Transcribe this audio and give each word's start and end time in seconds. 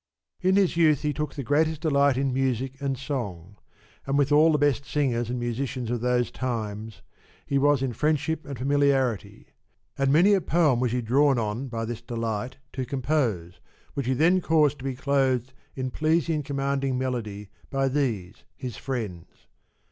In 0.41 0.55
his 0.55 0.75
youth 0.77 1.03
he 1.03 1.13
took 1.13 1.35
the 1.35 1.43
greatest 1.43 1.81
delight 1.81 2.17
in 2.17 2.33
music 2.33 2.75
and 2.81 2.97
song; 2.97 3.57
and 4.07 4.17
with 4.17 4.31
all 4.31 4.51
the 4.51 4.57
best 4.57 4.83
singers 4.83 5.29
and 5.29 5.39
musicians 5.39 5.91
of 5.91 6.01
those 6.01 6.31
times 6.31 7.03
he 7.45 7.59
was 7.59 7.83
in 7.83 7.93
friendship 7.93 8.43
and 8.43 8.57
familiarity; 8.57 9.49
and 9.99 10.11
many 10.11 10.33
a 10.33 10.41
poem 10.41 10.79
was 10.79 10.91
he 10.91 11.03
drawn 11.03 11.37
on 11.37 11.67
by 11.67 11.85
this 11.85 12.01
delight 12.01 12.57
to 12.73 12.83
compose, 12.83 13.59
which 13.93 14.07
he 14.07 14.15
then 14.15 14.41
caused 14.41 14.79
to 14.79 14.83
be 14.83 14.95
clothed 14.95 15.53
in 15.75 15.91
pleasing 15.91 16.37
and 16.37 16.45
commanding 16.45 16.97
melody 16.97 17.51
by 17.69 17.87
these 17.87 18.43
his 18.55 18.77
friends. 18.77 19.45